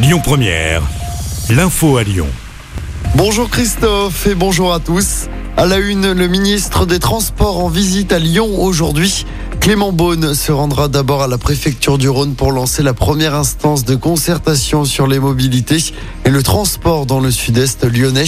[0.00, 0.82] Lyon Première,
[1.50, 2.28] l'info à Lyon.
[3.16, 5.26] Bonjour Christophe et bonjour à tous.
[5.56, 9.26] À la une, le ministre des Transports en visite à Lyon aujourd'hui.
[9.60, 13.84] Clément Beaune se rendra d'abord à la préfecture du Rhône pour lancer la première instance
[13.84, 15.92] de concertation sur les mobilités
[16.24, 18.24] et le transport dans le sud-est lyonnais.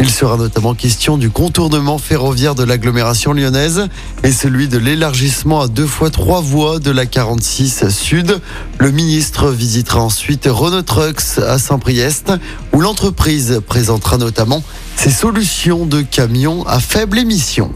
[0.00, 3.86] Il sera notamment question du contournement ferroviaire de l'agglomération lyonnaise
[4.24, 8.40] et celui de l'élargissement à deux fois trois voies de la 46 Sud.
[8.78, 12.32] Le ministre visitera ensuite Renault Trucks à Saint-Priest
[12.72, 14.62] où l'entreprise présentera notamment
[14.96, 17.72] ses solutions de camions à faible émission.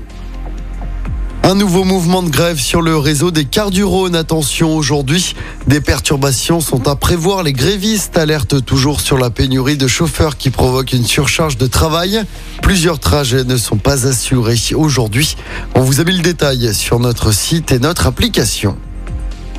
[1.46, 4.16] Un nouveau mouvement de grève sur le réseau des cars du Rhône.
[4.16, 5.34] Attention, aujourd'hui,
[5.66, 7.42] des perturbations sont à prévoir.
[7.42, 12.22] Les grévistes alertent toujours sur la pénurie de chauffeurs qui provoque une surcharge de travail.
[12.62, 15.36] Plusieurs trajets ne sont pas assurés aujourd'hui.
[15.74, 18.78] On vous a mis le détail sur notre site et notre application.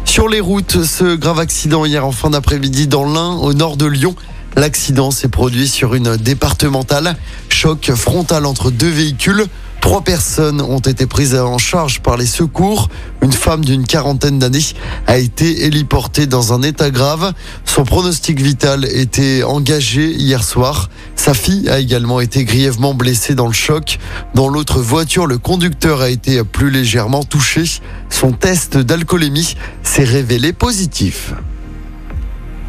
[0.06, 3.86] Sur les routes, ce grave accident hier en fin d'après-midi dans l'Ain, au nord de
[3.86, 4.16] Lyon.
[4.56, 7.16] L'accident s'est produit sur une départementale.
[7.50, 9.46] Choc frontal entre deux véhicules.
[9.86, 12.90] Trois personnes ont été prises en charge par les secours.
[13.22, 14.66] Une femme d'une quarantaine d'années
[15.06, 17.34] a été héliportée dans un état grave.
[17.66, 20.90] Son pronostic vital était engagé hier soir.
[21.16, 24.00] Sa fille a également été grièvement blessée dans le choc.
[24.34, 27.66] Dans l'autre voiture, le conducteur a été plus légèrement touché.
[28.10, 31.36] Son test d'alcoolémie s'est révélé positif.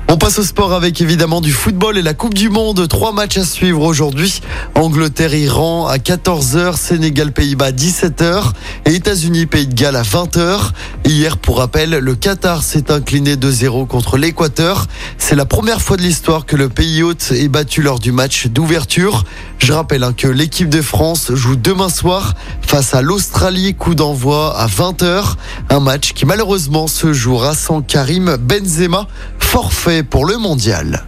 [0.09, 2.87] On passe au sport avec évidemment du football et la Coupe du Monde.
[2.87, 4.41] Trois matchs à suivre aujourd'hui.
[4.77, 8.53] Angleterre-Iran à 14h, Sénégal-Pays-Bas à 17h
[8.85, 10.71] et États-Unis-Pays de Galles à 20h.
[11.05, 14.87] Hier, pour rappel, le Qatar s'est incliné 2-0 contre l'Équateur.
[15.19, 18.47] C'est la première fois de l'histoire que le pays hôte est battu lors du match
[18.47, 19.25] d'ouverture.
[19.59, 24.57] Je rappelle hein, que l'équipe de France joue demain soir face à l'Australie, coup d'envoi
[24.57, 25.35] à 20h.
[25.71, 29.09] Un match qui malheureusement se jouera sans Karim Benzema
[29.47, 31.05] forfait pour le mondial.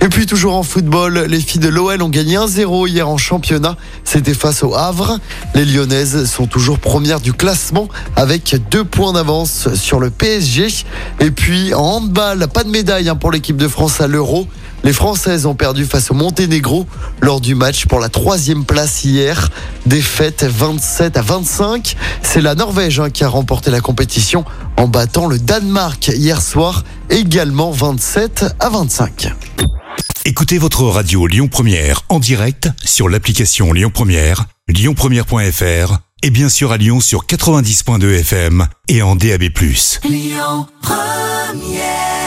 [0.00, 3.76] Et puis toujours en football, les filles de l'OL ont gagné 1-0 hier en championnat.
[4.04, 5.18] C'était face au Havre.
[5.54, 10.68] Les Lyonnaises sont toujours premières du classement avec deux points d'avance sur le PSG.
[11.20, 14.46] Et puis en handball, pas de médaille hein, pour l'équipe de France à l'Euro.
[14.84, 16.86] Les Françaises ont perdu face au Monténégro
[17.20, 19.50] lors du match pour la troisième place hier.
[19.86, 21.96] Défaite 27 à 25.
[22.22, 24.44] C'est la Norvège hein, qui a remporté la compétition
[24.76, 29.32] en battant le Danemark hier soir, également 27 à 25.
[30.24, 36.72] Écoutez votre radio Lyon Première en direct sur l'application Lyon Première, lyonpremière.fr et bien sûr
[36.72, 39.44] à Lyon sur 90.2 FM et en DAB+.
[40.04, 42.17] Lyon Première